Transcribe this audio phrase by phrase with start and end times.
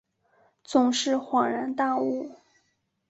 [0.63, 2.31] 总是恍然大悟